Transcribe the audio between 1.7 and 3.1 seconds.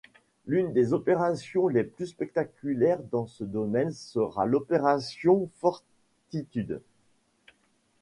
plus spectaculaires